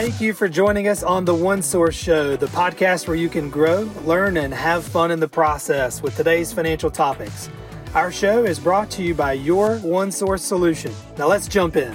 [0.00, 3.50] Thank you for joining us on the One Source Show, the podcast where you can
[3.50, 7.50] grow, learn, and have fun in the process with today's financial topics.
[7.92, 10.90] Our show is brought to you by your One Source solution.
[11.18, 11.94] Now let's jump in.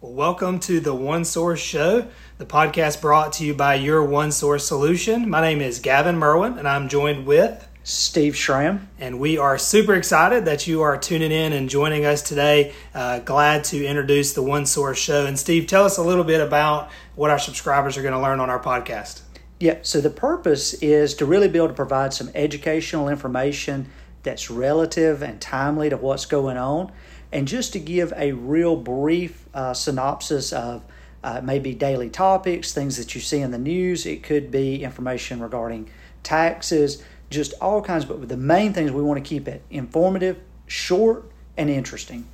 [0.00, 2.06] Welcome to the One Source Show,
[2.38, 5.28] the podcast brought to you by your One Source solution.
[5.28, 8.88] My name is Gavin Merwin, and I'm joined with Steve Schramm.
[8.98, 12.72] And we are super excited that you are tuning in and joining us today.
[12.94, 15.26] Uh, glad to introduce the One Source Show.
[15.26, 18.38] And Steve, tell us a little bit about what our subscribers are going to learn
[18.38, 19.22] on our podcast.
[19.58, 23.88] Yeah, so the purpose is to really be able to provide some educational information
[24.22, 26.92] that's relative and timely to what's going on,
[27.32, 30.84] and just to give a real brief uh, synopsis of
[31.24, 34.06] uh, maybe daily topics, things that you see in the news.
[34.06, 35.90] It could be information regarding
[36.22, 38.04] taxes just all kinds.
[38.04, 41.24] But the main things we want to keep it informative, short,
[41.56, 42.26] and interesting.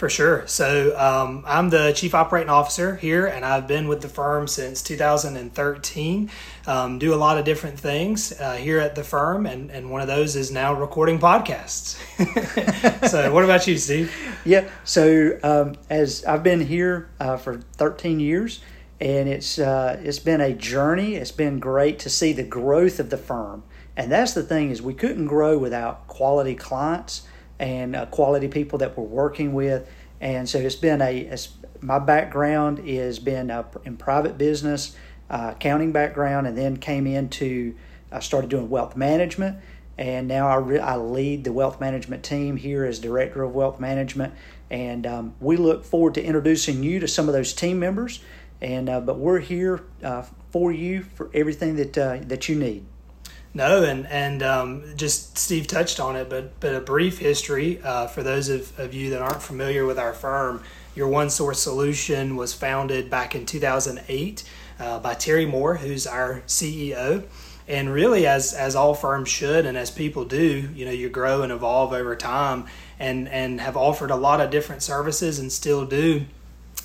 [0.00, 0.46] For sure.
[0.46, 4.80] So um, I'm the chief operating officer here, and I've been with the firm since
[4.80, 6.30] 2013.
[6.66, 10.00] Um, do a lot of different things uh, here at the firm, and, and one
[10.00, 11.98] of those is now recording podcasts.
[13.10, 14.10] so, what about you, Steve?
[14.46, 14.70] Yeah.
[14.84, 18.60] So um, as I've been here uh, for 13 years,
[19.00, 21.16] and it's uh, it's been a journey.
[21.16, 23.64] It's been great to see the growth of the firm.
[23.96, 27.22] And that's the thing is we couldn't grow without quality clients
[27.58, 29.88] and uh, quality people that we're working with.
[30.20, 33.50] And so it's been a it's, my background has been
[33.84, 34.96] in private business,
[35.28, 37.74] uh, accounting background, and then came into
[38.12, 39.58] I started doing wealth management,
[39.96, 43.78] and now I, re- I lead the wealth management team here as director of wealth
[43.78, 44.34] management.
[44.70, 48.22] And um, we look forward to introducing you to some of those team members.
[48.60, 52.84] And uh, but we're here uh, for you for everything that uh, that you need.
[53.52, 58.06] No, and and um, just Steve touched on it, but but a brief history uh,
[58.06, 60.62] for those of, of you that aren't familiar with our firm.
[60.94, 64.44] Your One Source Solution was founded back in 2008
[64.78, 67.24] uh, by Terry Moore, who's our CEO.
[67.66, 71.42] And really, as as all firms should, and as people do, you know, you grow
[71.42, 72.66] and evolve over time,
[73.00, 76.26] and and have offered a lot of different services, and still do.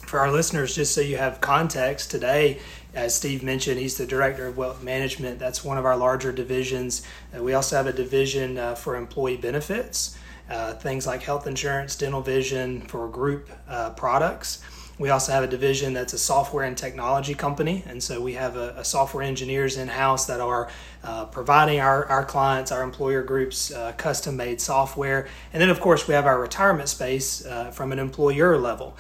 [0.06, 2.60] For our listeners, just so you have context, today
[2.96, 5.38] as Steve mentioned, he's the director of wealth management.
[5.38, 7.06] That's one of our larger divisions.
[7.36, 10.18] Uh, we also have a division uh, for employee benefits,
[10.50, 14.64] uh, things like health insurance, dental vision for group uh, products.
[14.98, 18.56] We also have a division that's a software and technology company, and so we have
[18.56, 20.70] a, a software engineers in house that are
[21.04, 25.28] uh, providing our, our clients, our employer groups, uh, custom made software.
[25.52, 28.96] And then, of course, we have our retirement space from an employer level.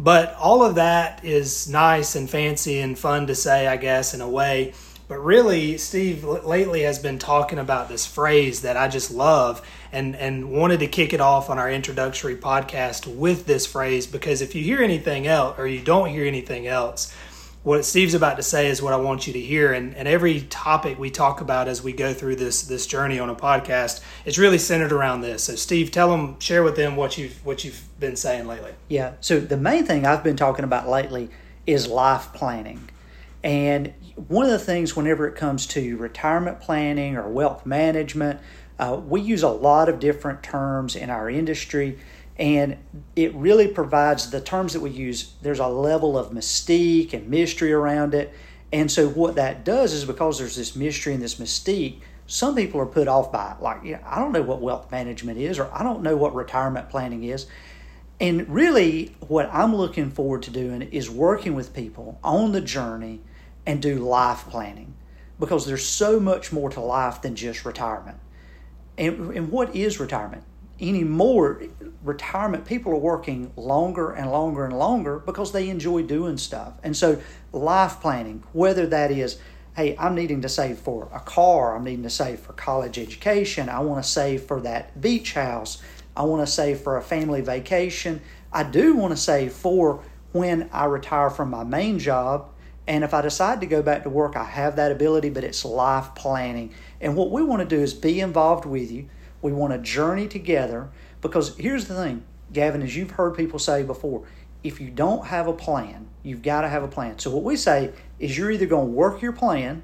[0.00, 4.22] But all of that is nice and fancy and fun to say, I guess, in
[4.22, 4.72] a way.
[5.08, 9.60] But really, Steve lately has been talking about this phrase that I just love
[9.92, 14.40] and, and wanted to kick it off on our introductory podcast with this phrase because
[14.40, 17.14] if you hear anything else or you don't hear anything else,
[17.62, 19.72] what Steve's about to say is what I want you to hear.
[19.72, 23.28] And, and every topic we talk about as we go through this this journey on
[23.28, 25.44] a podcast, it's really centered around this.
[25.44, 28.72] So Steve, tell them, share with them what you've what you've been saying lately.
[28.88, 29.12] Yeah.
[29.20, 31.28] So the main thing I've been talking about lately
[31.66, 32.88] is life planning.
[33.42, 33.92] And
[34.28, 38.40] one of the things whenever it comes to retirement planning or wealth management,
[38.78, 41.98] uh, we use a lot of different terms in our industry
[42.40, 42.78] and
[43.14, 47.70] it really provides the terms that we use there's a level of mystique and mystery
[47.70, 48.32] around it.
[48.72, 52.80] And so what that does is because there's this mystery and this mystique some people
[52.80, 53.62] are put off by it.
[53.62, 56.34] Like you know, i don't know what wealth management is or i don't know what
[56.34, 57.46] retirement planning is.
[58.18, 63.20] And really what i'm looking forward to doing is working with people on the journey
[63.66, 64.94] and do life planning.
[65.38, 68.18] Because there's so much more to life than just retirement.
[68.96, 70.44] And, and what is retirement
[70.80, 71.62] anymore
[72.02, 76.72] retirement people are working longer and longer and longer because they enjoy doing stuff.
[76.82, 77.20] And so
[77.52, 79.38] life planning whether that is
[79.76, 83.68] hey i'm needing to save for a car i'm needing to save for college education
[83.68, 85.82] i want to save for that beach house
[86.16, 88.20] i want to save for a family vacation
[88.52, 90.02] i do want to save for
[90.32, 92.48] when i retire from my main job
[92.86, 95.64] and if i decide to go back to work i have that ability but it's
[95.64, 96.72] life planning.
[97.00, 99.08] And what we want to do is be involved with you
[99.42, 100.90] we want to journey together
[101.20, 104.24] because here's the thing, Gavin, as you've heard people say before,
[104.62, 107.18] if you don't have a plan, you've got to have a plan.
[107.18, 109.82] So what we say is you're either going to work your plan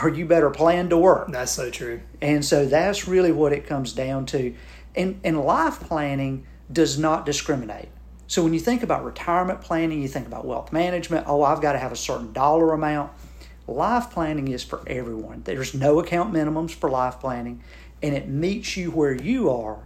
[0.00, 1.28] or you better plan to work.
[1.30, 2.00] That's so true.
[2.20, 4.54] And so that's really what it comes down to.
[4.94, 7.88] And and life planning does not discriminate.
[8.26, 11.72] So when you think about retirement planning, you think about wealth management, oh, I've got
[11.72, 13.12] to have a certain dollar amount.
[13.66, 15.42] Life planning is for everyone.
[15.44, 17.62] There's no account minimums for life planning
[18.02, 19.78] and it meets you where you are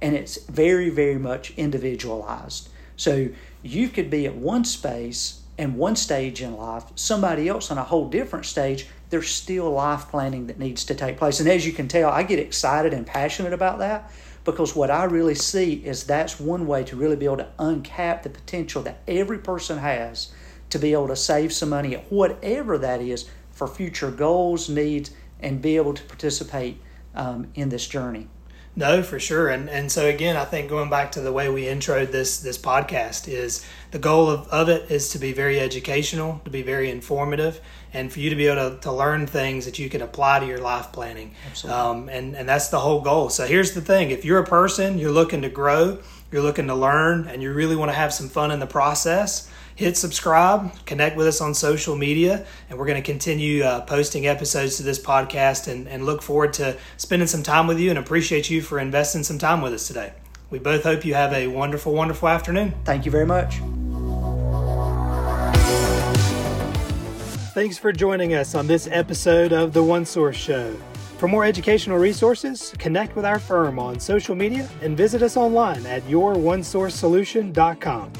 [0.00, 3.28] and it's very very much individualized So
[3.62, 7.84] you could be at one space and one stage in life, somebody else on a
[7.84, 8.86] whole different stage.
[9.10, 11.40] There's still life planning that needs to take place.
[11.40, 14.10] And as you can tell, I get excited and passionate about that
[14.44, 18.22] because what I really see is that's one way to really be able to uncap
[18.22, 20.32] the potential that every person has
[20.70, 25.10] to be able to save some money at whatever that is for future goals, needs,
[25.40, 26.80] and be able to participate
[27.14, 28.28] um, in this journey.
[28.76, 29.48] No, for sure.
[29.48, 32.56] And and so again, I think going back to the way we introed this this
[32.56, 36.90] podcast is the goal of, of it is to be very educational, to be very
[36.90, 37.60] informative,
[37.92, 40.46] and for you to be able to, to learn things that you can apply to
[40.46, 41.34] your life planning.
[41.46, 41.80] Absolutely.
[41.80, 43.30] Um, and, and that's the whole goal.
[43.30, 45.98] So here's the thing if you're a person, you're looking to grow,
[46.30, 49.50] you're looking to learn, and you really want to have some fun in the process,
[49.74, 54.26] hit subscribe, connect with us on social media, and we're going to continue uh, posting
[54.26, 57.98] episodes to this podcast and, and look forward to spending some time with you and
[57.98, 60.12] appreciate you for investing some time with us today.
[60.50, 62.74] We both hope you have a wonderful, wonderful afternoon.
[62.84, 63.60] Thank you very much.
[67.58, 70.72] Thanks for joining us on this episode of The One Source Show.
[71.16, 75.84] For more educational resources, connect with our firm on social media and visit us online
[75.84, 78.12] at youronesourcesolution.com.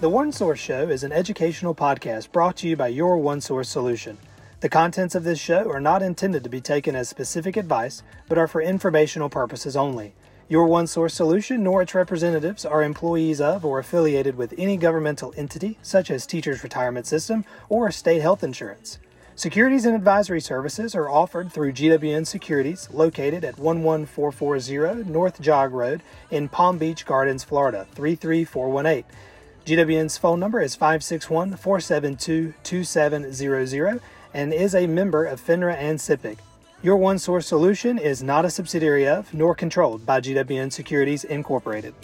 [0.00, 3.68] The One Source Show is an educational podcast brought to you by Your One Source
[3.68, 4.16] Solution.
[4.60, 8.38] The contents of this show are not intended to be taken as specific advice, but
[8.38, 10.14] are for informational purposes only.
[10.48, 15.34] Your One Source Solution nor its representatives are employees of or affiliated with any governmental
[15.36, 19.00] entity, such as Teachers Retirement System or state health insurance.
[19.34, 26.00] Securities and advisory services are offered through GWN Securities, located at 11440 North Jog Road
[26.30, 29.02] in Palm Beach Gardens, Florida 33418.
[29.66, 34.00] GWN's phone number is 561 472 2700
[34.32, 36.38] and is a member of FINRA and SIPC.
[36.86, 41.94] Your One Source solution is not a subsidiary of nor controlled by GWN Securities Incorporated.